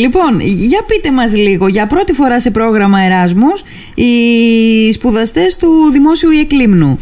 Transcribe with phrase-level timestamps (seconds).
[0.00, 3.62] Λοιπόν, για πείτε μας λίγο, για πρώτη φορά σε πρόγραμμα Εράσμους,
[3.94, 7.00] οι σπουδαστές του Δημόσιου Ιεκλήμνου.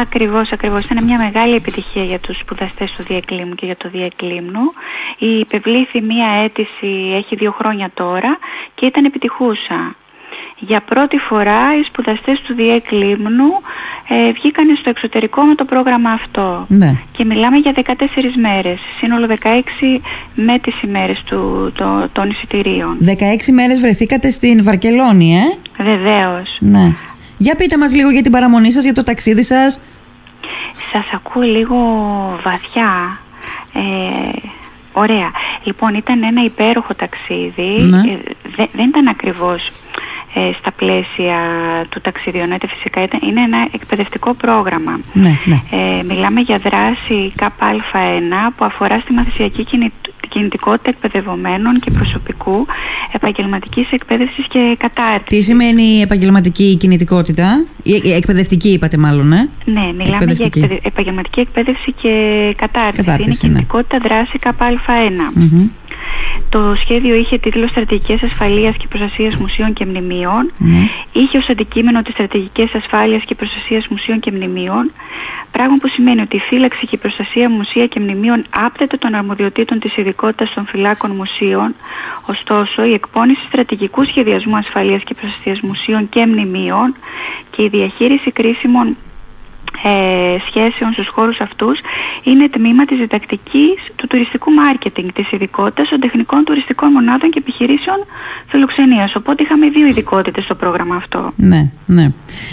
[0.00, 0.84] Ακριβώς, ακριβώς.
[0.84, 4.60] Ήταν μια μεγάλη επιτυχία για τους σπουδαστές του Διεκλήμνου και για το Διεκλήμνου.
[5.18, 8.38] Η υπευλήθη μια αίτηση, έχει δύο χρόνια τώρα
[8.74, 9.96] και ήταν επιτυχούσα.
[10.58, 13.50] Για πρώτη φορά οι σπουδαστές του ΔΙΕΚ Λίμνου
[14.08, 16.64] ε, βγήκαν στο εξωτερικό με το πρόγραμμα αυτό.
[16.68, 16.94] Ναι.
[17.16, 17.92] Και μιλάμε για 14
[18.40, 20.00] μέρες, σύνολο 16
[20.34, 22.98] με τις ημέρες του, το, των εισιτηρίων.
[23.06, 23.12] 16
[23.52, 26.56] μέρες βρεθήκατε στην Βαρκελόνη, ε; Βεβαίως.
[26.60, 26.92] Ναι.
[27.38, 29.80] Για πείτε μας λίγο για την παραμονή σας, για το ταξίδι σας.
[30.92, 31.76] Σας ακούω λίγο
[32.42, 33.18] βαθιά.
[33.74, 33.80] Ε,
[34.92, 35.30] ωραία.
[35.62, 37.82] Λοιπόν, ήταν ένα υπέροχο ταξίδι.
[37.82, 37.96] Ναι.
[37.98, 38.18] Ε,
[38.56, 39.70] δε- δεν ήταν ακριβώς
[40.34, 41.36] ε, στα πλαίσια
[41.88, 43.02] του ταξιδιονέτε φυσικά.
[43.02, 45.00] Ήταν, είναι ένα εκπαιδευτικό πρόγραμμα.
[45.12, 45.60] Ναι, ναι.
[45.70, 49.92] Ε, μιλάμε για δράση ΚΑΠΑ1 που αφορά στη μαθησιακή κινη-
[50.28, 52.66] κινητικότητα εκπαιδευομένων και προσωπικού
[53.12, 55.26] επαγγελματικής εκπαίδευσης και κατάρτισης.
[55.38, 60.58] Τι σημαίνει η επαγγελματική κινητικότητα, η η εκπαιδευτική είπατε μάλλον, ε; Ναι, μιλάμε για Εκπαιδευτική.
[60.58, 62.10] εκπαιδε- επαγγελματική εκπαίδευση και
[62.56, 63.02] κατάρτιση.
[63.04, 63.60] Κατάρτιση, είναι ναι.
[63.60, 65.32] κινητικότητα δράση ΚΑΠΑ1.
[65.34, 65.68] Μμμ.
[66.48, 70.52] Το σχέδιο είχε τίτλο Στρατηγικές Ασφαλείας και Προστασίας Μουσείων και Μνημείων.
[70.58, 70.88] Ναι.
[71.12, 74.90] Είχε ως αντικείμενο τις στρατηγικές ασφάλειας και προστασίας μουσείων και μνημείων,
[75.50, 79.78] πράγμα που σημαίνει ότι η φύλαξη και η προστασία μουσεία και μνημείων άπτεται των αρμοδιοτήτων
[79.78, 81.74] της ειδικότητας των φυλάκων μουσείων,
[82.26, 86.94] ωστόσο η εκπόνηση στρατηγικού σχεδιασμού ασφαλείας και προστασίας μουσείων και μνημείων
[87.50, 88.96] και η διαχείριση κρίσιμων
[89.82, 91.78] ε, σχέσεων στους χώρους αυτούς
[92.22, 97.96] είναι τμήμα της διδακτικής του τουριστικού μάρκετινγκ της ειδικότητας των τεχνικών τουριστικών μονάδων και επιχειρήσεων
[98.46, 99.14] φιλοξενίας.
[99.14, 101.32] Οπότε είχαμε δύο ειδικότητες στο πρόγραμμα αυτό.
[101.36, 102.08] Ναι, ναι.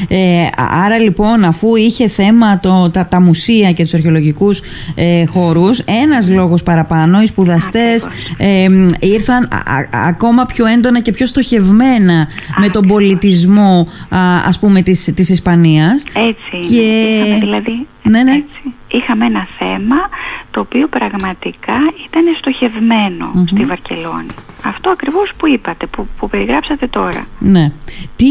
[0.08, 4.61] Ε, α- άρα λοιπόν αφού είχε θέμα το, τα, τα μουσεία και τους αρχαιολογικούς
[4.95, 10.99] ε, χώρους ένας λόγος παραπάνω οι σπουδαστές ε, μ, ήρθαν α- α- ακόμα πιο έντονα
[10.99, 12.27] και πιο στοχευμένα
[12.58, 17.11] με τον πολιτισμό α, ας πούμε της, της Ισπανίας Έτσι Και- είναι.
[17.12, 18.32] Είχαμε δηλαδή Ναι, ναι.
[18.32, 19.95] έτσι, είχαμε ένα θέμα
[20.52, 21.77] το οποίο πραγματικά
[22.08, 24.33] ήταν στοχευμένο στη Βαρκελόνη.
[24.66, 27.26] Αυτό ακριβώς που είπατε, που, που περιγράψατε τώρα.
[27.39, 27.71] Ναι.
[28.16, 28.26] Τι,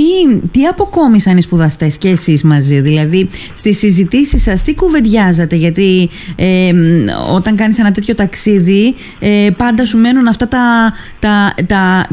[0.50, 6.72] τι αποκόμισαν οι σπουδαστές και εσείς μαζί, δηλαδή στις συζητήσεις σας τι κουβεντιάζατε, γιατί ε,
[6.72, 7.04] μ,
[7.34, 12.08] όταν κάνεις ένα τέτοιο ταξίδι ε, πάντα σου μένουν αυτά τα, τα, τα,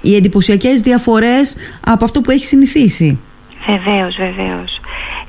[0.00, 3.18] οι εντυπωσιακές διαφορές από αυτό που έχεις συνηθίσει.
[3.66, 4.80] Βεβαίως, βεβαίως.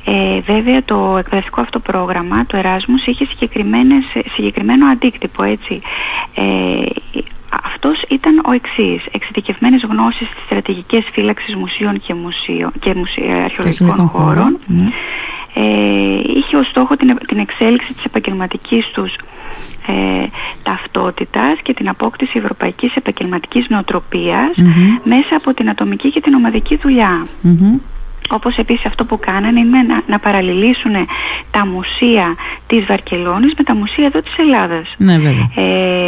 [0.05, 4.03] Ε, βέβαια το εκπαιδευτικό αυτό πρόγραμμα, το Erasmus, είχε συγκεκριμένες,
[4.33, 5.81] συγκεκριμένο αντίκτυπο, έτσι.
[6.35, 6.43] Ε,
[7.65, 13.89] αυτός ήταν ο εξής, εξειδικευμένες γνώσεις στις στρατηγικές φύλαξης μουσείων και, μουσείων, και μουσε- αρχαιολογικών
[13.89, 14.59] Αρχαιολογικών χώρων, χώρων.
[14.65, 14.89] ναι.
[15.53, 19.13] Ε, είχε ως στόχο την, την εξέλιξη της επαγγελματικής τους
[19.87, 20.25] ε,
[20.63, 24.95] ταυτότητας και την απόκτηση ευρωπαϊκής επαγγελματικής νοοτροπίας Μμμ.
[25.03, 27.25] μέσα από την ατομική και την ομαδική δουλειά.
[27.41, 27.77] Μμμ.
[28.29, 30.91] Όπως επίσης αυτό που κάνανε είναι να, να παραλληλήσουν
[31.51, 32.35] τα μουσεία
[32.67, 34.93] της Βαρκελόνης με τα μουσεία εδώ της Ελλάδας.
[34.97, 35.49] Ναι βέβαια.
[35.55, 36.01] Ε,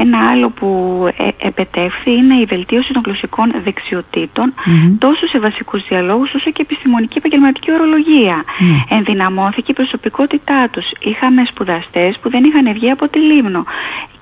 [0.00, 0.68] ένα άλλο που
[1.16, 4.98] ε, επετεύχθη είναι η βελτίωση των γλωσσικών δεξιοτήτων Μμμ.
[4.98, 8.44] τόσο σε βασικούς διαλόγους όσο και επιστημονική επαγγελματική ορολογία.
[8.58, 8.96] Ναι.
[8.96, 10.90] Ενδυναμώθηκε η προσωπικότητά τους.
[11.00, 13.64] Είχαμε σπουδαστές που δεν είχαν βγει από τη Λίμνο.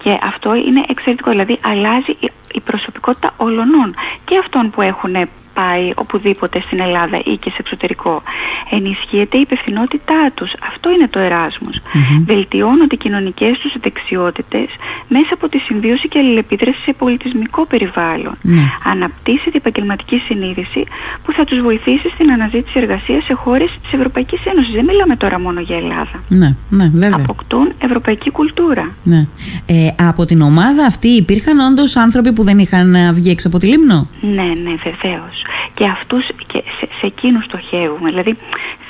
[0.02, 1.30] Και αυτό είναι εξαιρετικό.
[1.30, 2.16] Δηλαδή αλλάζει
[2.54, 3.94] η, η προσωπικότητα όλων
[4.25, 5.15] και αυτών που έχουν
[5.54, 8.22] πάει οπουδήποτε στην Ελλάδα ή και σε εξωτερικό.
[8.70, 10.53] Ενισχύεται η υπευθυνότητά τους.
[10.72, 11.81] Αυτό είναι το εράσμος.
[12.25, 14.69] Βελτιώνονται οι κοινωνικές τους δεξιότητες
[15.09, 18.37] μέσα από τη συμβίωση και αλληλεπίδραση σε πολιτισμικό περιβάλλον.
[18.43, 18.62] Ναι.
[18.84, 20.84] Αναπτύσσεται η επαγγελματική συνείδηση
[21.25, 24.72] που θα τους βοηθήσει στην αναζήτηση εργασίας σε χώρες της Ευρωπαϊκής Ένωσης.
[24.75, 26.22] Δεν μιλάμε τώρα μόνο για Ελλάδα.
[26.28, 27.19] Ναι, ναι βέβαια.
[27.22, 28.94] Αποκτούν ευρωπαϊκή κουλτούρα.
[29.03, 29.26] Ναι.
[29.66, 33.59] Ε, από την ομάδα αυτή υπήρχαν όντως άνθρωποι που δεν είχαν ε, βγει έξω από
[33.59, 35.44] τη Λίμνο; Ναι, ναι, βεβαίως.
[35.75, 38.09] Και αυτούς και σε, σε εκείνους στοχεύουμε.
[38.10, 38.37] Δηλαδή,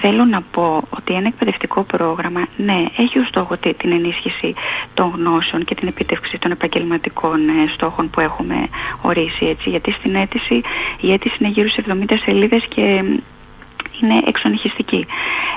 [0.01, 4.55] θέλω να πω ότι ένα εκπαιδευτικό πρόγραμμα, ναι, έχει ως στόχο τη- την ενίσχυση
[4.95, 8.69] των γνώσεων και την επίτευξη των επαγγελματικών ε, στόχων που έχουμε
[9.03, 9.71] ορίσει, έτσι.
[9.71, 10.61] Γιατί στην αίτηση,
[11.01, 13.17] η αίτηση είναι γύρω σε 70 σελίδες και μ,
[14.03, 15.07] είναι εξονυχιστική.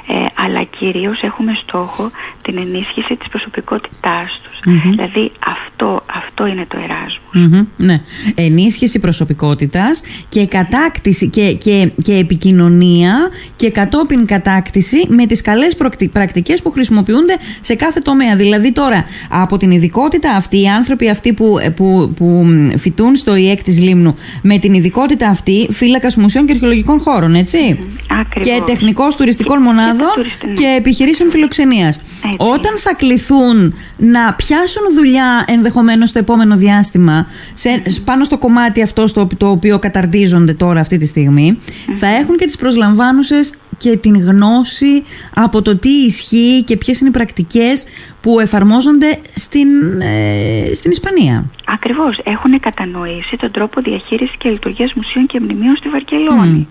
[0.07, 0.13] Ε,
[0.45, 2.11] αλλά κυρίως έχουμε στόχο
[2.41, 4.81] την ενίσχυση της προσωπικότητάς τους.
[4.89, 7.21] Δηλαδή αυτό, αυτό είναι το εράσμο.
[7.31, 8.01] Μμμ, ναι.
[8.35, 16.11] Ενίσχυση προσωπικότητας και κατάκτηση και, και, και επικοινωνία και κατόπιν κατάκτηση με τις καλές προκτι-
[16.11, 18.35] πρακτικές που χρησιμοποιούνται σε κάθε τομέα.
[18.35, 22.45] Δηλαδή τώρα από την ειδικότητα αυτή, οι άνθρωποι αυτοί που, που, που
[22.77, 27.79] φοιτούν στο ΙΕΚ της Λίμνου με την ειδικότητα αυτή φύλακας μουσείων και αρχαιολογικών χώρων, έτσι.
[28.19, 28.47] Ακριβώς.
[28.49, 30.53] Και τεχνικός τουριστικών Και- και μονάδων τουριστι- ναι.
[30.53, 31.95] και επιχειρήσεων φιλοξενίας.
[31.97, 32.37] Έτσι.
[32.37, 39.07] Όταν θα κληθούν να πιάσουν δουλειά ενδεχομένως στο επόμενο διάστημα σε, πάνω στο κομμάτι αυτό
[39.07, 41.59] στο, το οποίο καταρτίζονται τώρα αυτή τη στιγμή
[41.95, 45.03] θα έχουν και τις προσλαμβάνουσες και την γνώση
[45.33, 47.85] από το τι ισχύει και ποιες είναι οι πρακτικές
[48.21, 49.67] που εφαρμόζονται στην,
[50.01, 51.45] ε, στην Ισπανία.
[51.65, 52.19] Ακριβώς.
[52.23, 56.67] Έχουν κατανοήσει τον τρόπο διαχείρισης και λειτουργίας μουσείων και μνημείων στη Βαρκελόνη.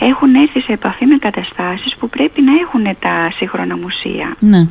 [0.00, 4.36] Έχουν έρθει σε επαφή με καταστάσεις που πρέπει να έχουν τα σύγχρονα μουσεία.
[4.38, 4.66] Ναι.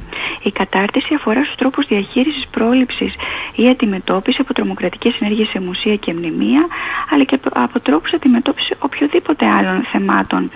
[0.48, 3.14] Η κατάρτιση αφορά στους τρόπους διαχείρισης, πρόληψης
[3.56, 6.68] ή αντιμετώπισης από τρομοκρατικές ενέργειες σε μουσεία και μνημεία,
[7.12, 10.52] αλλά και από τρόπους αντιμετώπισης οποιοδήποτε άλλων θεμάτων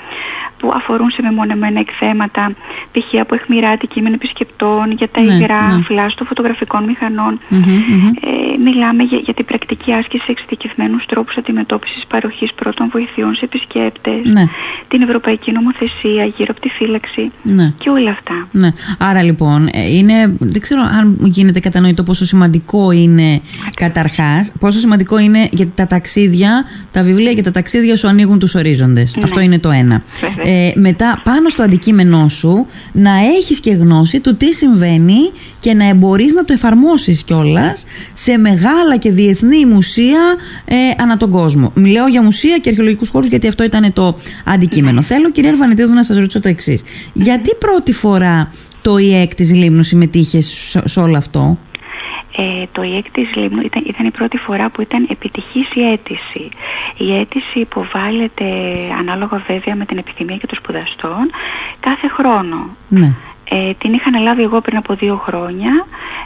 [0.61, 2.53] που αφορούν σε μεμονωμένα εκθέματα,
[2.91, 3.19] π.χ.
[3.19, 5.83] από αιχμηρά κείμενα επισκεπτών, για τα ναι, υγρά, ναι.
[5.83, 12.89] φλάστο φωτογραφικών Ε, μιλάμε για, για την πρακτική άσκηση σε εξειδικευμένους τρόπους αντιμετώπισης παροχής πρώτων
[12.91, 14.47] βοηθειών σε επισκέπτες, ναι.
[14.87, 17.73] την ευρωπαϊκή νομοθεσία γύρω από τη φύλαξη ναι.
[17.77, 18.47] και όλα αυτά.
[18.51, 18.69] Ναι.
[18.99, 23.42] Άρα λοιπόν, ε, είναι, δεν ξέρω αν γίνεται κατανοητό πόσο σημαντικό είναι
[23.75, 28.56] καταρχάς, πόσο σημαντικό είναι για τα ταξίδια, τα βιβλία και τα ταξίδια σου ανοίγουν τους
[28.56, 29.18] ορίζοντες.
[29.24, 30.04] Αυτό είναι το ένα.
[30.45, 35.94] Ε, μετά πάνω στο αντικείμενό σου να έχεις και γνώση του τι συμβαίνει και να
[35.94, 40.36] μπορείς να το εφαρμόσεις κιόλας σε μεγάλα και διεθνή μουσεία
[40.66, 41.72] ε, ανά τον κόσμο.
[41.75, 45.01] Μιλάω για μουσεία και αρχαιολογικούς χώρους γιατί αυτό ήταν το αντικείμενο.
[45.01, 46.83] Θέλω κυρία Αρβανιτίδου να σας ρωτήσω το εξής.
[47.13, 48.51] Γιατί πρώτη φορά
[48.81, 50.42] το ΙΕΚ της Λίμνου συμμετείχε
[50.83, 51.57] σε όλο αυτό;
[52.38, 56.50] Ε, το ΙΕΚ της Λίμνου ήταν, ήταν η πρώτη φορά που ήταν επιτυχής η αίτηση.
[56.98, 58.45] Η αίτηση υποβάλλεται
[59.00, 61.30] ανάλογα βέβαια με την επιθυμία και των σπουδαστών
[61.80, 62.75] κάθε χρόνο.
[62.88, 63.13] Ναι.
[63.53, 65.86] Ε, την είχα αναλάβει εγώ πριν από δύο χρόνια.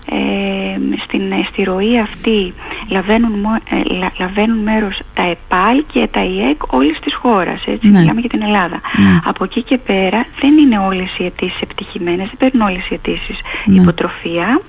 [0.10, 2.54] Ε, στην, στη ροή αυτή
[2.90, 7.64] λαβαίνουν, ε, λαβαίνουν μέρος τα ΕΠΑΛ και τα ΙΕΚ όλης της χώρας.
[7.66, 8.00] Έτσι, ναι.
[8.00, 8.82] μιλάμε για την Ελλάδα.
[8.98, 9.20] Ναι.
[9.24, 13.40] Από εκεί και πέρα δεν είναι όλες οι αιτήσεις επιτυχημένες, δεν παίρνουν όλες οι αιτήσεις
[13.66, 13.82] ναι.
[13.82, 14.62] υποτροφία.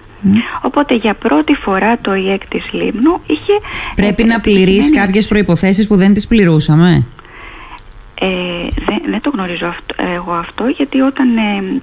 [0.63, 3.53] Οπότε για πρώτη φορά το ΙΕΚ της Λίμνου είχε...
[3.95, 7.07] Πρέπει να πληρείς κάποιες προϋποθέσεις που δεν τις πληρούσαμε;
[8.21, 8.27] Ε,
[8.87, 11.81] δεν, δεν το γνωρίζω αυτό, εγώ αυτό γιατί όταν ε,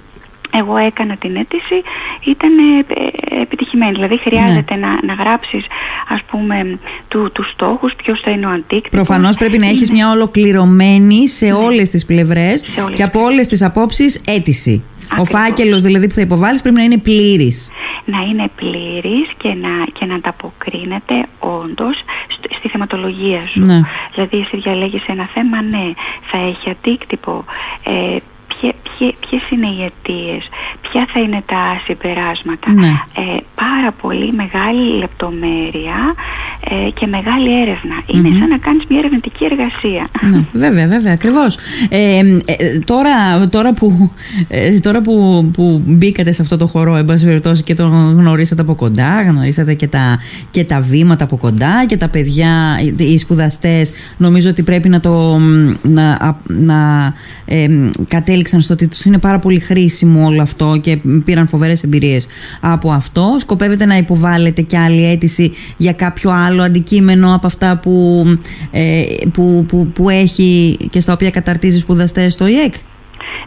[0.59, 1.81] εγώ έκανα την αίτηση
[2.23, 3.91] ήταν ε, επιτυχημένη.
[3.91, 4.85] Δηλαδή χρειάζεται ναι.
[4.85, 5.65] να, να γράψεις
[6.09, 8.89] ας πούμε του, τους στόχους, ποιος θα είναι ο αντίκτυπος.
[8.89, 11.53] Προφανώς πρέπει να έχεις μια ολοκληρωμένη σε ναι.
[11.53, 14.83] όλες τις πλευρές και από όλες τις απόψεις αίτηση.
[15.17, 17.71] Ο φάκελος δηλαδή που θα υποβάλεις πρέπει να είναι πλήρης.
[18.05, 19.69] Να είναι πλήρης και να,
[19.99, 22.03] και να ανταποκρίνεται όντως
[22.57, 23.59] στη θεματολογία σου.
[23.59, 23.81] Ναι.
[24.13, 25.91] Δηλαδή εσύ διαλέγεις ένα θέμα, ναι,
[26.31, 27.45] θα έχει αντίκτυπο,
[27.83, 28.17] ε,
[29.19, 30.49] ποιες είναι οι αιτίες,
[30.81, 32.71] ποια θα είναι τα συμπεράσματα.
[32.71, 32.87] Ναι.
[33.15, 36.13] Ε, πάρα πολύ μεγάλη λεπτομέρεια
[36.69, 37.49] ε, και μεγάλη
[38.05, 40.07] Είναι σαν να κάνεις μια ερευνητική εργασία.
[40.31, 41.57] Ναι, βέβαια, βέβαια, ακριβώς.
[41.89, 44.11] Ε, ε τώρα, τώρα, που,
[44.47, 48.75] ε, τώρα που, που μπήκατε σε αυτό το χώρο, εν πάση και τον γνωρίσατε από
[48.75, 50.19] κοντά, γνωρίσατε και τα,
[50.51, 55.39] και τα βήματα από κοντά και τα παιδιά, οι σπουδαστές, νομίζω ότι πρέπει να το
[55.81, 57.13] να, να
[58.07, 62.25] κατέληξαν στο ότι τους είναι πάρα πολύ χρήσιμο όλο αυτό και πήραν φοβερές εμπειρίες
[62.59, 63.35] από αυτό.
[63.39, 68.25] Σκοπεύετε να υποβάλλετε και άλλη αίτηση για κάποιο άλλο αντικείμενο από αυτά που,
[68.71, 69.03] ε,
[69.33, 72.73] που, που, που έχει και στα οποία καταρτίζεις σπουδαστές στο ΙΕΚ;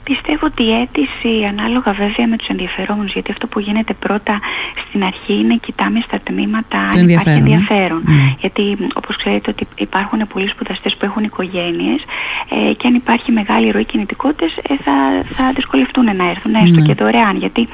[0.05, 4.41] Πιστεύω ότι η αίτηση ανάλογα βέβαια με τους ενδιαφερόμενους γιατί αυτό που γίνεται πρώτα
[4.89, 8.03] στην αρχή είναι κοιτάμε στα τμήματα αν υπάρχει ενδιαφέρον.
[8.07, 8.37] Mm.
[8.41, 12.01] Γιατί όπως ξέρετε ότι υπάρχουν πολλοί σπουδαστές που έχουν οικογένειες
[12.51, 14.93] ε, και αν υπάρχει μεγάλη ροή κινητικότητες ε, θα,
[15.35, 16.87] θα δυσκολευτούν να έρθουν έστω mm.
[16.87, 17.69] και δωρεάν γιατί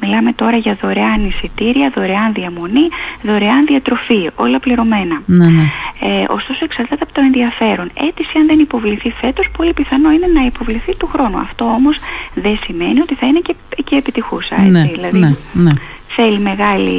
[0.00, 2.88] μιλάμε τώρα για δωρεάν εισιτήρια, δωρεάν διαμονή,
[3.22, 5.22] δωρεάν διατροφή, όλα πληρωμένα.
[5.26, 5.62] Ναι, ναι.
[6.00, 7.90] Ε, ωστόσο εξαρτάται από το ενδιαφέρον.
[7.94, 11.43] Αίτηση αν δεν υποβληθεί φέτος πολύ πιθανό είναι να υποβληθεί του χρόνου.
[11.44, 11.96] Αυτό όμως
[12.34, 14.54] δεν σημαίνει ότι θα είναι και, και επιτυχούσα.
[14.54, 15.72] Έτσι, ναι, δηλαδή, ναι, ναι.
[16.16, 16.94] Θέλει μεγάλη,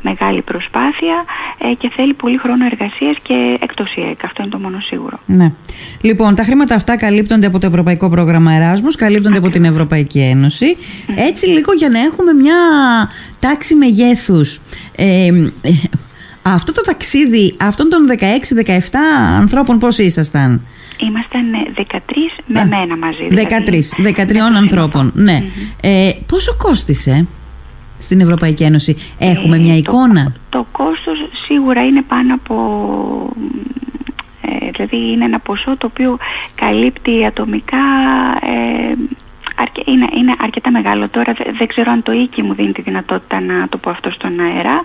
[0.00, 1.24] μεγάλη προσπάθεια
[1.58, 4.24] ε, και θέλει πολύ χρόνο εργασίας και εκτός ΙΕΚ.
[4.24, 5.18] Αυτό είναι το μόνο σίγουρο.
[5.26, 5.52] Ναι.
[6.00, 10.74] Λοιπόν, τα χρήματα αυτά καλύπτονται από το Ευρωπαϊκό Πρόγραμμα Εράσμους, καλύπτονται από την Ευρωπαϊκή Ένωση.
[11.14, 12.54] Έτσι λίγο για να έχουμε μια
[13.38, 14.60] τάξη μεγέθους.
[14.96, 15.30] Ε,
[16.42, 18.78] αυτό το ταξίδι αυτών των 16-17
[19.38, 20.66] ανθρώπων πώς ήσασταν;
[20.98, 21.44] Ήμασταν
[21.76, 21.98] 13
[22.46, 23.28] με μένα μαζί.
[23.30, 25.12] 13, 13 ανθρώπων.
[25.14, 25.44] Ναι.
[25.80, 27.26] Ε, πόσο κόστισε
[27.98, 32.56] στην Ευρωπαϊκή Ένωση, Έχουμε μια ε, εικόνα; Το, το κόστος σίγουρα είναι πάνω από.
[34.42, 36.18] Ε, δηλαδή είναι ένα ποσό το οποίο
[36.54, 37.78] καλύπτει ατομικά
[39.84, 41.08] είναι, είναι αρκετά μεγάλο.
[41.08, 44.40] Τώρα δεν ξέρω αν το οίκη μου δίνει τη δυνατότητα να το πω αυτό στον
[44.40, 44.82] αέρα.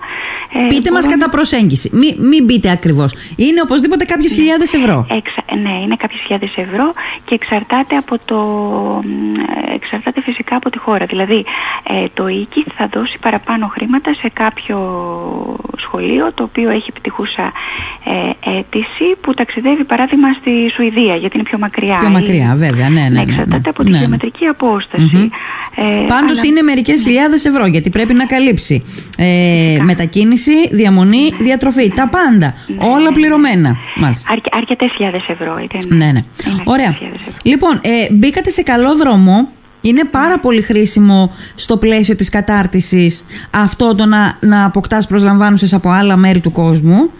[0.52, 0.94] Ε, Πείτε μπορώ...
[0.94, 1.90] μας κατά προσέγγιση.
[1.92, 3.14] Μην, μην μπείτε ακριβώς.
[3.36, 4.36] Είναι οπωσδήποτε κάποιες ναι.
[4.36, 5.06] χιλιάδες ευρώ.
[5.10, 5.42] Εξα...
[5.62, 6.92] Ναι, είναι κάποιες χιλιάδες ευρώ
[7.24, 8.40] και εξαρτάται από το...
[9.74, 11.06] εξαρτάται φυσικά από τη χώρα.
[11.06, 11.44] Δηλαδή
[11.88, 14.76] ε, το οίκη θα δώσει παραπάνω χρήματα σε κάποιο
[15.98, 17.52] σχολείο το οποίο έχει επιτυχούσα
[18.04, 21.96] ε, αίτηση που ταξιδεύει παράδειγμα στη Σουηδία γιατί είναι πιο μακριά.
[22.00, 23.08] Πιο μακριά, βέβαια, ναι, ναι.
[23.08, 23.68] ναι, εξαρτάται ναι.
[23.68, 25.30] από τη ναι, γεωμετρική απόσταση.
[25.76, 28.84] Ε, Πάντως είναι μερικές χιλιάδες ευρώ γιατί πρέπει να καλύψει
[29.18, 31.90] ε, μετακίνηση, διαμονή, διατροφή.
[31.90, 32.54] Τα πάντα.
[32.78, 33.76] όλα πληρωμένα.
[34.30, 35.54] Αρκε, αρκετές χιλιάδες ευρώ.
[35.88, 36.24] ναι, ναι.
[36.64, 36.96] Ωραία.
[37.42, 39.48] Λοιπόν, ε, μπήκατε σε καλό δρόμο
[39.80, 45.90] είναι πάρα πολύ χρήσιμο στο πλαίσιο της κατάρτισης αυτό το να, να αποκτάς προσλαμβάνουσες από
[45.90, 47.10] άλλα μέρη του κόσμου.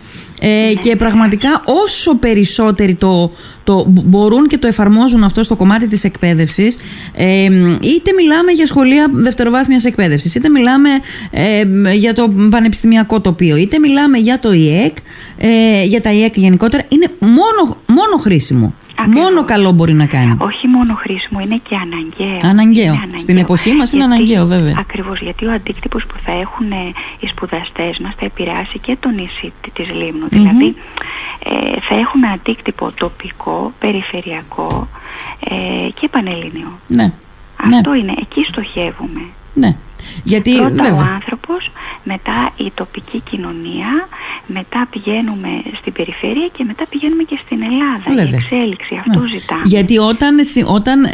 [0.41, 3.31] Ε, και πραγματικά όσο περισσότεροι το,
[3.65, 6.77] το μπορούν και το εφαρμόζουν αυτό στο κομμάτι της εκπαίδευσης
[7.15, 7.45] ε,
[7.81, 10.89] είτε μιλάμε για σχολεία δευτεροβάθμιας εκπαίδευσης είτε μιλάμε
[11.31, 14.97] ε, για το πανεπιστημιακό τοπίο είτε μιλάμε για το ΙΕΚ
[15.39, 18.75] ε, για τα ΙΕΚ γενικότερα είναι μόνο, μόνο χρήσιμο
[19.07, 20.37] Μόνο καλό μπορεί να κάνει.
[20.39, 22.51] Όχι μόνο χρήσιμο, είναι και αναγκαίο.
[22.51, 23.01] Αναγκαίο.
[23.17, 24.75] Στην εποχή μας είναι αναγκαίο, βέβαια.
[24.79, 26.71] Ακριβώς, γιατί ο αντίκτυπος που θα έχουν
[27.21, 30.29] οι σπουδαστές μας θα επηρεάσει και το νησί τη Λίμνου.
[30.29, 30.77] Δηλαδή,
[31.45, 34.89] ε, θα έχουμε αντίκτυπο τοπικό, περιφερειακό
[35.51, 36.79] ε, και πανελληνίο.
[36.87, 37.13] Ναι.
[37.57, 37.99] Αυτό ναι.
[37.99, 38.15] είναι.
[38.21, 39.21] Εκεί στοχεύουμε.
[39.55, 39.77] Ναι.
[40.25, 40.95] Γιατί, Πρώτα βέβαια.
[40.95, 41.71] ο άνθρωπος,
[42.03, 44.09] μετά η τοπική κοινωνία,
[44.47, 45.49] μετά πηγαίνουμε
[45.81, 48.31] στην περιφέρεια και μετά πηγαίνουμε και στην Ελλάδα.
[48.31, 49.29] Η εξέλιξη, αυτό ναι.
[49.29, 49.63] ζητάμε.
[49.65, 50.37] Γιατί όταν,
[50.67, 51.09] όταν, ε,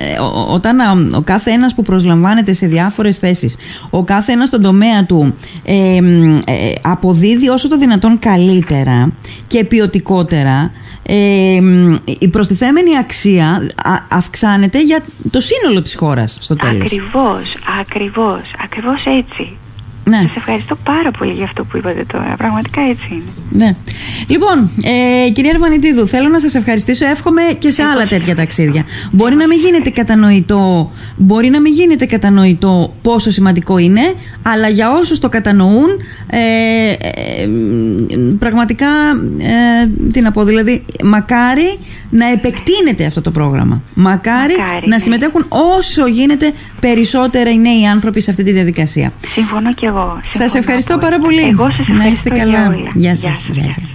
[0.49, 0.81] όταν
[1.15, 3.57] ο κάθε ένας που προσλαμβάνεται σε διάφορες θέσεις,
[3.91, 5.35] ο κάθε ένας στον τομέα του
[5.65, 6.01] ε,
[6.83, 9.13] αποδίδει όσο το δυνατόν καλύτερα
[9.47, 10.71] και ποιοτικότερα,
[11.07, 11.61] ε,
[12.19, 13.67] η προστιθέμενη αξία
[14.09, 16.83] αυξάνεται για το σύνολο της χώρας στο τέλος.
[16.93, 19.57] Ακριβώς, ακριβώς, ακριβώς έτσι.
[20.05, 20.19] Ναι.
[20.27, 22.35] Σας ευχαριστώ πάρα πολύ για αυτό που είπατε τώρα.
[22.37, 23.25] Πραγματικά έτσι είναι.
[23.51, 23.77] Ναι.
[24.27, 24.71] Λοιπόν,
[25.27, 27.07] ε, κυρία Αρβανιτίδου, θέλω να σας ευχαριστήσω.
[27.07, 28.85] Εύχομαι και σε άλλα τέτοια ταξίδια.
[29.11, 34.91] Μπορεί να μην γίνεται κατανοητό, μπορεί να μην γίνεται κατανοητό πόσο σημαντικό είναι, αλλά για
[34.91, 35.89] όσους το κατανοούν,
[36.27, 36.39] ε,
[36.91, 37.49] ε,
[38.39, 38.87] πραγματικά,
[39.39, 41.79] ε, τι να πω, δηλαδή, μακάρι
[42.15, 43.83] να επεκτείνεται αυτό το πρόγραμμα.
[43.95, 44.99] Μακάρι, να ναι.
[44.99, 49.13] συμμετέχουν όσο γίνεται περισσότερα οι νέοι άνθρωποι σε αυτή τη διαδικασία.
[49.35, 50.21] Συμφωνώ και εγώ.
[50.33, 51.43] Σας ευχαριστώ πάρα πολύ.
[51.43, 52.75] Εγώ σας ευχαριστώ να είστε καλά.
[52.95, 53.49] Γεια σας.
[53.53, 53.94] Γεια σας.